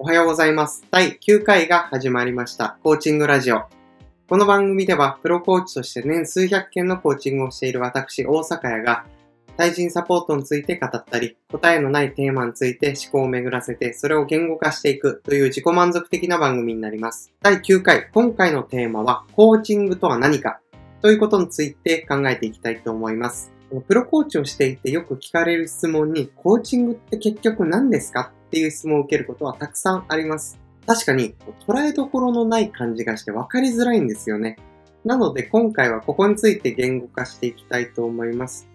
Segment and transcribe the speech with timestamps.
[0.00, 0.84] おはようございます。
[0.92, 2.78] 第9回が始まりました。
[2.84, 3.64] コーチングラジオ。
[4.28, 9.06] この番組では、プロコーチとして年数百件のコーチングをしている私、大阪屋が、
[9.56, 17.32] 対人サポートについて語ったり、答えのないテーマについて思考を巡らせて、それを言語化していくという自己満足的な番組になります。
[17.42, 20.60] 第9回、今回のテーマは、コーチングとは何か
[21.02, 23.52] ということについて考えていきたいと思います。
[23.88, 28.30] プロコーチをしていてよく聞かれる質問に、コーチングって結局何ですか？
[28.48, 30.58] っていう質問を受けることはたくさんあります。
[30.86, 31.34] 確かに
[31.66, 34.56] 捉えどころのない感じがして分かりづらいんですよね。
[35.04, 38.68] なので今回はここについて言語化していきたいと思います。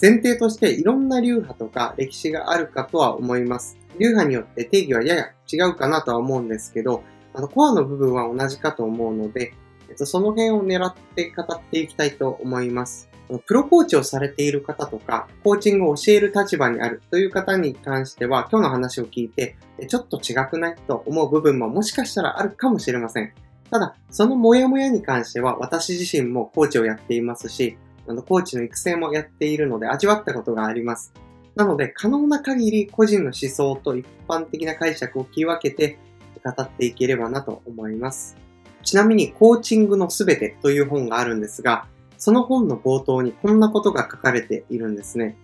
[0.00, 3.76] 前提としていろんな流派とか歴史があるかとは思います。
[3.98, 7.02] 流派によって定義はやや違うかなとは思うんですけど、
[7.34, 9.52] あのコアの部分は同じかと思うので、
[9.96, 13.09] その辺を狙って語っていきたいと思います。
[13.38, 19.56] プロコーチをされている方とか、コーチングを教える立場にあるという方に関しては、今日の話を聞いて、
[19.88, 23.32] ちょっと違くないと思う部分ももしかしたらあるかもしれません。
[23.70, 31.12] ただ、そのモヤモヤに関しては、私自身もコーチをやっていますし、あのコーチの育成もやっているので味わったことがあります。
[31.54, 35.98] なので、可能な限り個人の思想と一般的な解釈を切り分けて
[36.42, 38.36] 語っていければなと思います。
[38.82, 41.86] ちなみに、コーチングのすべてという本があるんですが、
[42.20, 45.36] その本の冒頭にこんなことが書かれているんですね。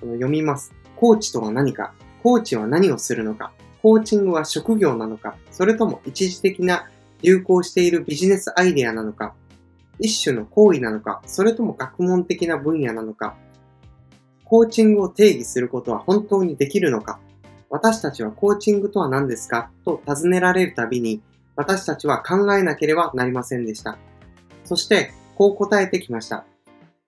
[0.00, 0.72] 読みます。
[0.94, 1.92] コーチとは何か？
[2.22, 3.52] コーチは何をするのか？
[3.82, 5.34] コーチングは職業なのか？
[5.50, 6.88] それとも一時的な
[7.22, 9.34] 流行しているビジネスアイデアなのか？
[9.98, 11.22] 一種の行為なのか？
[11.26, 13.34] それとも学問的な分野なのか？
[14.44, 17.18] コーチングを定義することは本当にできるのか？
[17.68, 19.72] 私たちはコーチングとは何ですか？
[19.84, 21.20] と尋ねられるたびに
[21.56, 23.98] 私たちは考えなければなりませんでした。
[24.64, 26.44] そしてこう答えてきました。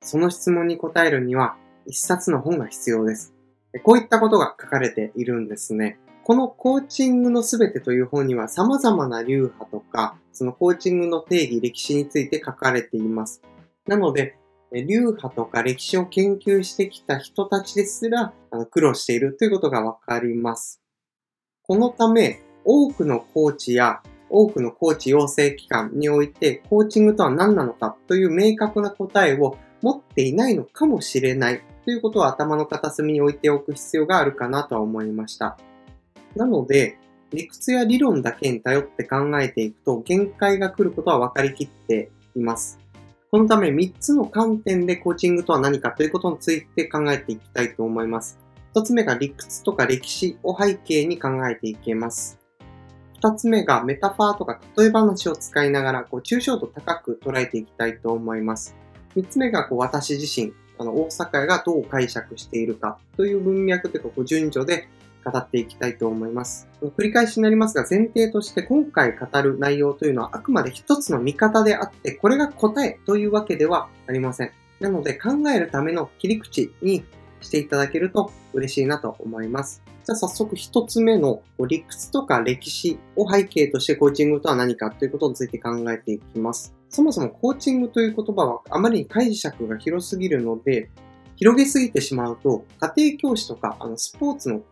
[0.01, 3.35] その質問に答えるには、一冊の本が必要です。
[3.83, 5.99] こういったことが書かれているんですね。
[6.25, 13.43] このコーチングのすべてという本には様々な流派とか、そのコーチングの定義、歴史について書かれています。
[13.87, 14.37] なので、
[14.73, 18.35] 流派とか歴史を研究してきた人たちですら
[18.73, 20.83] 苦労しているということがわかります。
[21.63, 35.57] このため、多くのコーチや多くのコーチ養成機関において、コーチングとは何なのかという明確な答えを持っていないのかもしれないということを頭の片隅に置いておく必要があるかなとは思いました。
[36.35, 36.99] なので、
[37.31, 42.79] 理屈や理論だけに頼って考えていくと限界が来ることは分かりきっています。
[43.31, 48.39] このため3つの観点でコーチングとは何かということについて考えていきたいと思います。
[48.75, 52.39] 1つ目が理屈とか歴史を背景に考えていけます。
[53.27, 58.77] 二つ目がメタファーとか例え話を使いながら、こう、抽象度高く捉えていきたいと思います。
[59.17, 64.89] 三つ目が、こう、私自身、あの、大阪がどう解釈しているかという文脈というか、こう、順序で
[65.25, 66.69] 語っていきたいと思います。
[66.97, 74.53] 繰り返しになりますが、前提として今回語る内容というのはあくまで一つの見方であって、これが答えというわけではありません。
[74.79, 77.05] なので、考えるための切り口に
[77.41, 79.83] していただけると嬉しいなと思います。
[80.07, 86.73] じゃあ早速一つ目の理屈とか歴史を背景としてコーチングとは何かということについて考えていきます。
[86.89, 90.91] そもそもコーチングという言葉はあまりに解釈が広すぎるので、
[91.35, 94.63] 広げすぎてしまうと、家庭教師とかあのスポーツの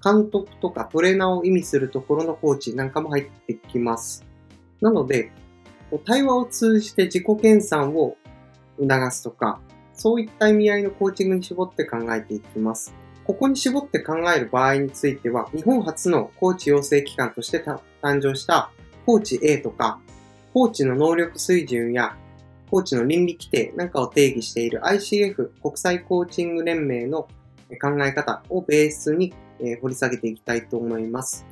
[0.00, 4.24] 監督とかトレーナーを意味するところのコーチなんかも入ってきます。
[4.80, 5.32] なので、
[6.04, 8.16] 対話を通じて自己研鑽を
[8.78, 9.60] 促すとか、
[9.92, 12.94] そういった意味合いのコーチングに絞って考えていきます。
[13.26, 17.80] ここに絞って考える場合については、日本初のコーチ養成機関として誕
[18.20, 18.70] 生した
[19.06, 19.98] コーチ A とか、
[20.52, 22.16] コーチの能力水準や
[22.70, 27.28] コーチの倫理規定なんかを定義している ICF 国際コーチング連盟の
[27.80, 29.32] 考え方をベースに
[29.80, 31.46] 掘り下げていきたいと思います。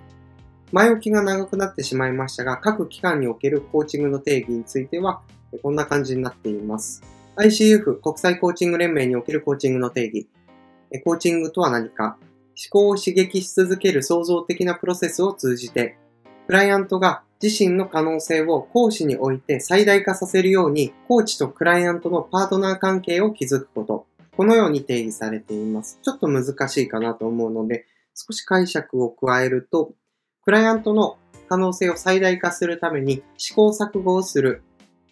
[0.72, 5.22] 前置きが長くなってしまいましたが、各機関におけるコーチングの定義については、
[5.62, 7.02] こんな感じになっています。
[7.36, 10.28] ICF 国際コーチング連盟におけるコーチングの定義。
[11.00, 12.16] コーチングとは何か？
[12.54, 15.96] 思考を刺激し続ける創造的なプロセスを通じて、
[16.46, 24.06] クライアントが自身の可能性を講師において最大化させるように、コーチとクライアントのパートナー関係を築くこと。
[24.36, 25.98] このように定義されています。
[26.02, 29.92] ちょっと難しいかなと思うので、少し解釈を加えると、
[30.44, 31.18] クライアントの
[31.48, 34.62] 可能性を最大化するために試行錯誤をする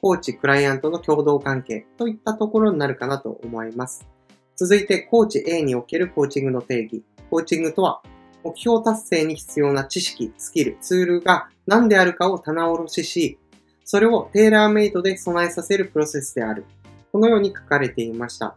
[0.00, 4.06] コーチ、クライアントの共同関係といったところになるかなと思います。
[4.61, 7.03] 続いて、コーチ A におけるコーチングの定義。
[7.31, 8.03] コーチングとは、
[8.45, 13.39] 目標達成に必要な知識、スキル、ツールが何であるかを棚卸しし、
[13.87, 16.67] それをテーラーメイドで備えさせるプロセスである。
[17.11, 18.55] このように書かれていました。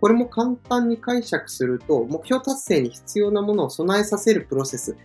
[0.00, 4.96] これも簡単に解釈すると、目標達成に必要なものを備えさせるプロセス。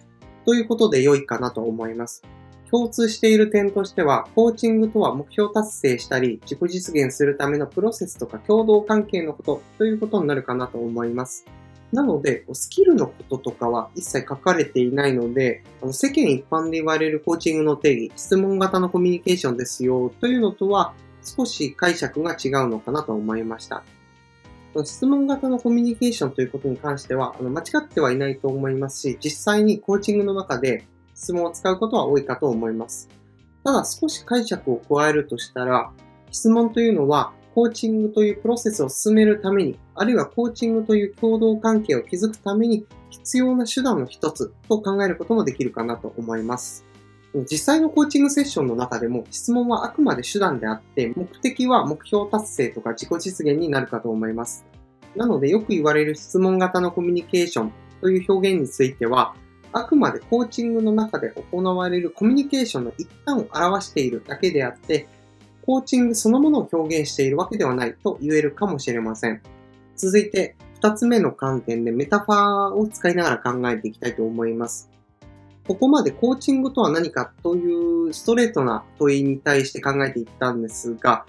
[0.45, 2.23] ということで良いかなと思います。
[2.73, 11.45] 共通している点としては、コーチングとは目標達成したり、自己実現するためのプロセスとか共同関係のことということになるかなと思います。
[11.91, 23.83] なので、スキルのこととかは一切書かれていないので、あの世間一般で言われるコーチングの定義、質問型のコミュニケーションですよというのとは少し解釈が違うのかなと思いました。
[24.83, 30.87] 質問型のコミュニケーションということに関しては、間違ってはいないと思いますし、実際にコーチングの中で
[31.23, 33.07] 質問を使うことは多いかと思います。
[33.63, 35.89] ただ少し解釈を加えるとしたら、
[36.31, 46.83] 質問というのはコーチングというプロセスを進めるために、あるいはコーチングという共同関係を築くために必要な手段の一つと考えることもできるかなと思います。
[47.49, 54.65] 実際のコーチングセッションの中でも質問はあくまで手段であって、目的は目標達成とか自己実現になるかと思います。
[55.15, 59.35] なのでよく言われる質問型のコミュニケーションという表現については、
[59.73, 65.07] あくまでコーチングの中で行われるコミュニケーションの一端を表しているだけであって、
[65.65, 69.41] コーチングそのものを表現しているわけではないと言えるかもしれません。
[69.95, 74.89] 続いて、二つ目の観点でメタファーを使いながら考えていきたいと思います。
[75.67, 81.25] ここまでコーチングとは何かというストレートな問いに対して考えていったんですが、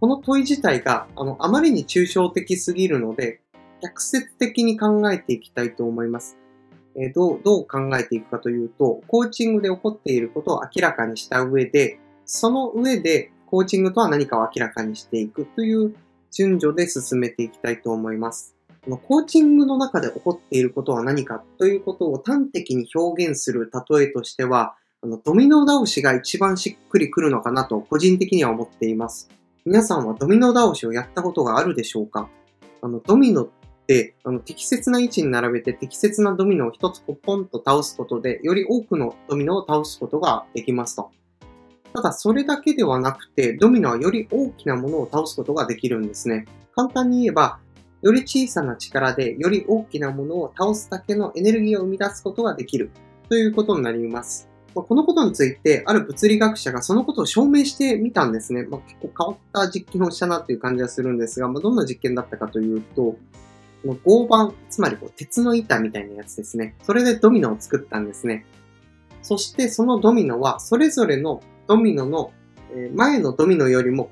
[0.00, 3.40] この問い自体があのあまりに抽象的すぎるので、
[3.82, 6.36] 逆説的に考えていきたいと思います。
[6.98, 15.94] えどう、どう考えていくかというと、コーチングで起こっていることを明らかにした上で、その上でコーチングとは何かを明らかにしていくという
[16.32, 18.54] 順序で進めていきたいと思います。
[18.84, 29.28] このコーチングの中で起こっていることは何かということを端的に表現する例えとしては、あのドミノ倒しが一番しっくりくるのかなと個人的には思っています。
[29.64, 32.28] 皆さんはドミノ倒しをやったことがあるでしょうか？
[32.80, 33.48] あのドミノっ
[34.24, 41.10] あの適切な位置に並べて適切なドミノを一つポンと倒すことでより多くのドミノを倒すことができますと。
[41.96, 46.44] ただそれだけではなくて、ドミノはより大きなものを倒すことができるんですね。
[46.74, 47.58] 簡単に言えば、
[48.02, 52.90] より小さな力でより大きなものを倒すだけのエネルギーを生み出すことができる
[53.30, 54.48] ということになります。
[54.74, 58.64] このことについて、ある物理学者がそのことを証明してみたんですね。
[58.64, 63.16] まあ、結構変わった実験をしたなという感じがするんですが、まあ、どんな実験だったかというと、
[63.86, 66.74] この合板、つまりこう鉄の板みたいなやつですね。
[66.82, 68.44] それでドミノを作ったんですね。
[69.22, 72.32] そしてそのドミノはそれぞれのドミノの
[72.94, 74.06] 前のドミノよりも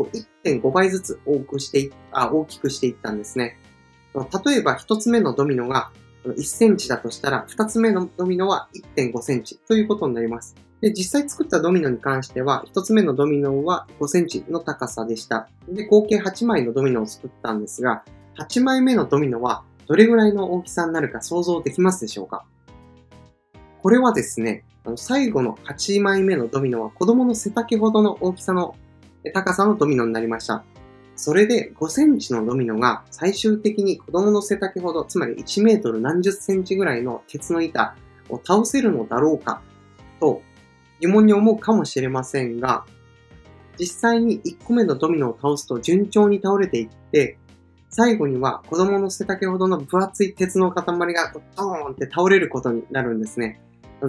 [0.45, 3.59] 1.5倍ずつ多くしてあ大きくしていったんですね。
[4.15, 5.91] 例えば1つ目のドミノが
[6.25, 10.55] 1センチだとしたら、2つ目のドミノは1.5センチということになります。
[10.81, 15.49] で、実際作ったドミノに関しては、1つ目のドミノは5センチの高さでした。
[15.69, 18.05] で、合計8枚のドミノを作ったんですが、
[18.39, 22.45] 8枚目のドミノはどれぐらいの大きさになるか想像できますでしょうか？
[23.83, 24.65] これはですね、
[24.97, 28.75] 最後の8枚目のドミノは子供の背丈ほどの大きさの
[29.33, 30.65] 高さのドミノになりました。
[31.17, 37.95] それで5センチのドミノが最終的に子供の背丈ほど、つまり1メートル何十センチぐらいの鉄の板
[38.31, 39.63] を倒せるのだろうか
[40.19, 40.43] と
[41.01, 42.85] 疑問に思うかもしれませんが、
[43.79, 47.39] 実際に1個目のドミノを倒すと順調に倒れていって、
[47.97, 53.61] 最後には子供の背丈ほどの分厚い鉄の塊がドーンって倒れることになるんですね。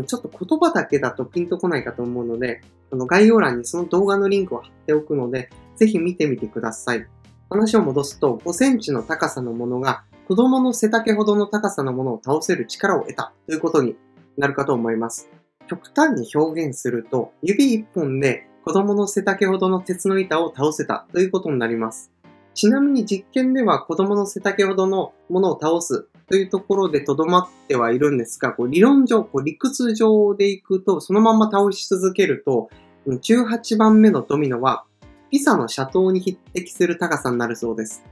[0.07, 7.05] ちょっと言葉だけだとピンとこないかと思うので、この概要欄にその動画のリンクを貼っておくので、ぜひ見てみてください。
[7.47, 13.95] 話を戻すと、5センチの高さのものが子供の背丈ほどの高さのものを倒せる力を得たということに
[14.35, 15.29] なるかと思います。
[15.67, 22.11] 極端に表現すると、指一本で子供の背丈ほどの鉄の板を倒せたということになります。
[22.55, 32.69] ちなみに実験では子供の背丈ほどのものを倒すというところでとどまってはいるんですが、こう理論上、こう理屈上でいくと、そのまま倒し続けると、
[33.07, 34.85] 18番目のドミノは、
[35.29, 38.03] ピサの斜塔に匹敵する高さになるそうです。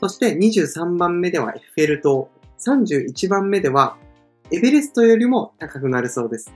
[0.00, 2.30] そして23番目ではエッフェル塔、
[2.60, 3.96] 31番目では
[4.50, 6.52] エベレストよりも高くなるそうです。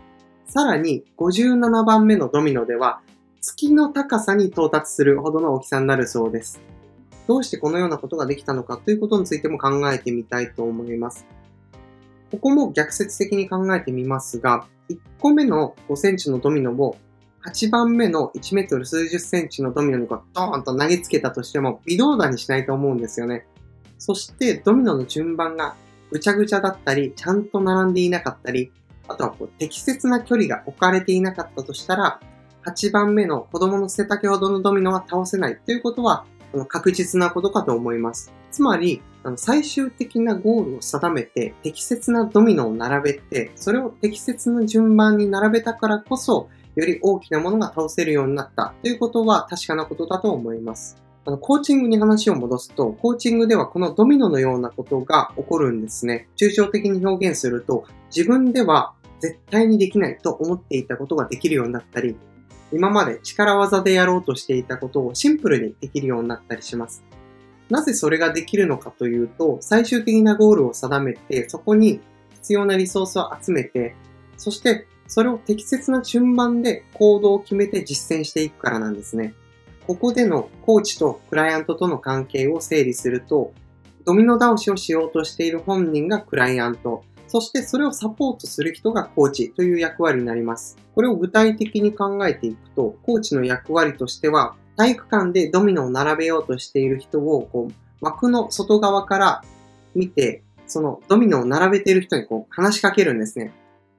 [0.46, 3.00] さらに57番目のドミノでは
[3.40, 6.60] 月の高さに到達するほどの大きさになるそうです。
[7.26, 11.26] どうしてこのようなことができたのかということについても考えてみたいと思います。
[12.30, 16.96] ここも逆説的に考えてみますが、1個目の5センチのドミノを
[17.46, 23.46] 8番目の1メートル数十センチのドミノにこうドーンと投げつけたとしても微動だにしないと思うんですよね。
[23.98, 25.76] そしてドミノの順番が
[26.10, 28.72] ぐちゃぐちゃだったり、ちゃんと並んでいなかったり、
[29.08, 32.20] あとはこう適切な距離が置かれていなかったとしたら、
[32.64, 36.24] 8番目の子供の背丈ほどのドミノは倒せないということは
[36.64, 38.32] 確実なことかと思います。
[38.50, 39.02] つまり、
[39.36, 51.02] 最終的なゴールを定めて適切なドミノを並べて、それを適切な順番に並べたからこそ、より大きなものが倒せるようになったということは確かなことだと思います。
[51.24, 56.28] あの、コーチングに話を戻すと、コーチングではこのドミノのようなことが起こるんですね。
[56.36, 57.84] 抽象的に表現すると、
[58.14, 62.14] 自分では絶対にできないと思っていたことができるようになったり、
[62.72, 67.04] 今まで力技でやろうとしていたことをシンプルにできるようになったりします。
[67.70, 72.00] なぜそれができるのかというと、最終的なゴールを定めて、そこに
[72.34, 73.94] 必要なリソースを集めて、
[74.36, 79.34] そしてそれを適切な順番で行動を決めて実践していくからなんですね。
[79.86, 83.52] ここでのコーチとクライアントとの関係を整理すると、
[84.04, 90.76] ドミノ倒しをしようとしている本人がクライアント、そしてそれをサポートする人がコーチという役割になります。
[90.94, 99.42] これを具体的に考えていくと、コーチの役割としては、体育館でドミノを並べようとしている人をこう枠の外側から
[99.96, 103.52] 見て、そのドミノを並べている人にこう話しかけるんですね。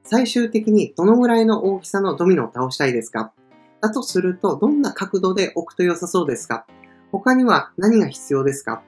[0.05, 3.33] 最終的にどのぐらいの大きさのドミノを倒したいですか？
[3.81, 6.65] だとすると、どんな角度で置くと良さそうですか？
[7.11, 8.81] 他には何が必要ですか？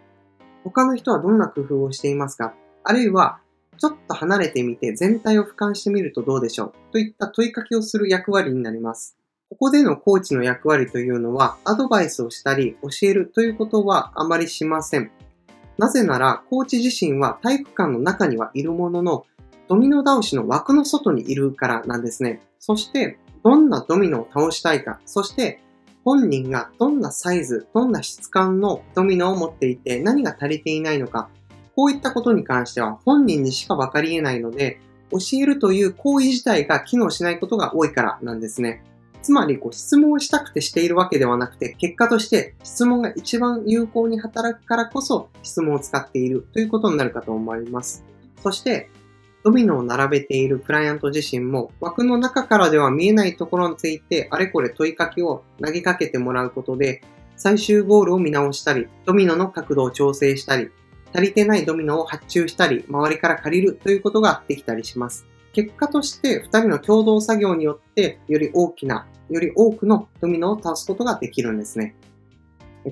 [0.64, 2.54] 他の人はどんな工夫をしていますか？
[2.86, 3.42] あるいは、
[3.78, 9.18] ちょっと離れてみて全体を俯瞰してみるとどうでしょうといった問いかけをする役割になります。
[9.50, 15.10] ここでのコーチの役割というのは、アドバイスをしたり教えるということはあまりしません。
[15.78, 19.26] なぜなら、コーチ自身は体育館の中にはいるものの、
[19.70, 22.42] ドミノ倒しの枠の外にいるからなんですね。
[22.60, 25.62] そして、どんなドミノを倒したいか、そして
[26.04, 31.30] 本人がどんなサイズ、どんな質感のドミノを持っていて何が足りていないのか、
[31.78, 34.82] こういったことに関しては本人にしか分かり得ないので、
[35.12, 38.84] 教えるという行為自体が機能しないことが多いからなんですね。
[39.22, 48.04] つまりこう質問をしたくてしているわけではなくて、結果として質問が一番有効に働くからこそ質問を使っているということになるかと思います。
[48.42, 48.90] そして、
[49.44, 57.02] ドミノを並べているクライアント自身も枠の中からでは見えないところについてあれこれ問いかけを投げかけてもらうことで
[57.36, 60.72] 最終ゴールを見直したり、ドミノの角度を調整したり、
[61.14, 65.26] 足りてないドミノを発注したり、周りから借りるということができたりします。
[65.54, 71.96] 結果として2人の共同作業によってより大きな、より多くのドミノを倒すことができるんですね。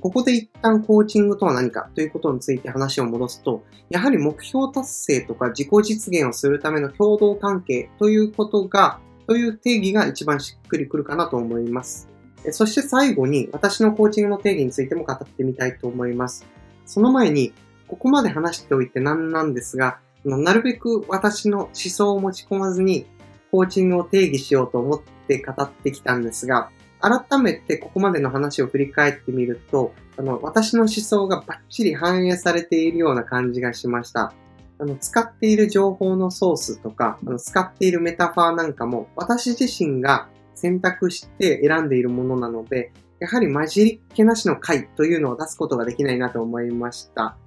[0.01, 12.09] ここで一旦コーチングとは何かということについて話を戻すと、やはり目標達成とか自己実現をするための共同関係ということが、という定義が一番しっくりくるかなと思います。
[12.51, 16.45] そして最後に私のコーチングの定義についても語ってみたいと思います。
[16.85, 17.53] その前に、
[17.87, 23.05] ここまで話しておいて何なんですが、なるべく私の思想を持ち込まずに
[23.51, 34.33] コーチングを定義しようと思って語ってきたんですが、改めてここまでの話を振り返ってみると、あの、私の思想がバッチリ反映されているような感じがしました。
[34.79, 47.37] あの、使っている情報のソースとか、あの、使っているメタファーなんかも、私自身が選択して選んでいるものなので、やはり混じりっ気なしの回というのを出すことができないなと思いました。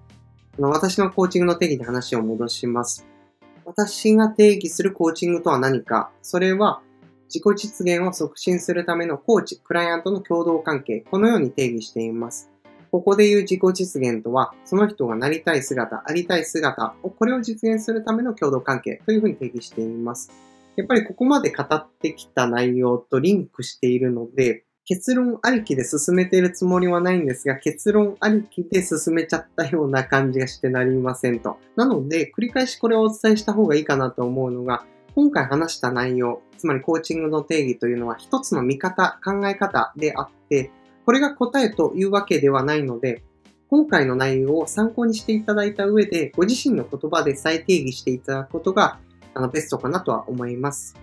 [0.67, 3.07] 私のコーチングの定義に話を戻します。
[3.65, 6.81] 私が定義するコーチングとは何かそれは
[7.29, 12.51] 自己実現を促進するためのコーチ、クライアントの共同関係、このように定義しています。
[12.91, 20.33] ここで言う自己実現とは、その人がなりたい姿、ありたい姿を、これを実現するための共同関係というふうに定義しています。
[20.77, 31.59] やっぱりここまで語ってきた内容とリンクしているので、結論ありきで進めているつもりはないんですが、結論ありきで進めちゃったような感じがしてなりませんと。
[31.77, 40.71] なので、繰り返しこれをお伝えした方がいいかなと思うのが、今回話した内容、つまりコーチングの定義というのは一つの見方、考え方であって、
[41.05, 43.23] これが答えというわけではないので、
[43.69, 48.99] 今回の内容を参考にしていただいた上で、ご自身の言葉で再定義していただくことが
[49.35, 50.97] あのベストかなとは思います。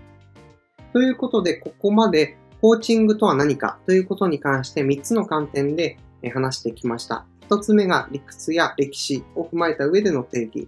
[0.92, 6.00] ということで、ここまでコーチングとは何かということに関して3つの観点で
[6.34, 7.24] 話してきました。
[7.48, 10.67] 1つ目が理屈や歴史を踏まえた上での定義。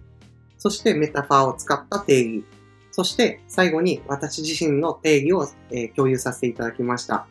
[0.58, 2.44] そしてメタファーを使った定義。
[2.92, 7.26] そして最後に私自身の定義を、え、共有させていただきました。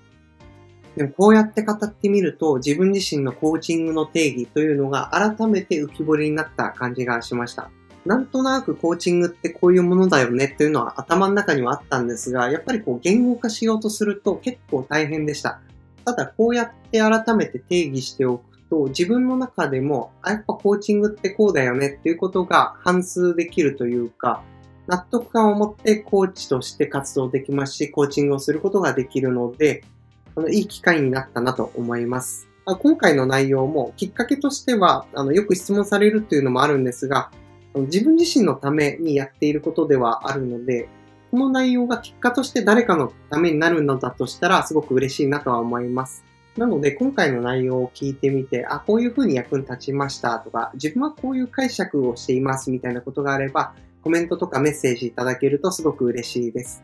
[0.97, 7.71] でもこうやって語ってみると自分自身のコーチングの定義というのが改めて浮き彫りになった感じがしました。
[8.07, 15.59] なんとなくコーチングってこういうものだよねっていうのは頭の中にはあったんですが、やっぱりこう言語化しようとすると結構大変でした。
[16.05, 24.41] ただこうやって改めて定義しておくと自分の中でも、あ、やっぱコーチングってこうだよねっていうことが反数できるというか、
[24.87, 29.83] 納得感を持ってコーチとして活動できますし、コーチングをすることができるので、
[30.33, 32.47] このいい機会になったなと思います。
[32.65, 37.31] 今回の内容もきっかけとしては、あの、よく質問されるっていうのもあるんですが、
[37.85, 40.89] 自分自身のためにやっていることではあるので、
[41.31, 46.23] この内容が結果として誰かのためになるのだとしたらすごく嬉しいなとは思います。
[46.57, 56.83] なので今回の内容を聞いてみて、あ、こういうふうに役に立ちましたとか、自分はこういう解釈をしていますみたいなことがあれば、コメントとかメッセージいただけるとすごく嬉しいです。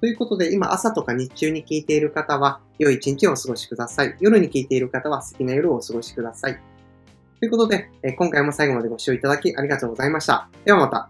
[0.00, 4.16] ということで、今朝とか日中に聞いている方は、良い一日をお過ごしください。
[4.20, 6.69] 夜に聞いている方は素敵な夜をお過ごしください。
[7.40, 10.50] ということで、今回も最後までご視聴いただきありがとうございました。
[10.64, 11.08] ではまた。